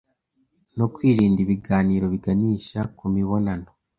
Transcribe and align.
no 0.77 0.85
kwirinda 0.93 1.39
ibiganiro 1.45 2.05
biganisha 2.13 2.79
ku 2.97 3.05
mibonano 3.13 3.69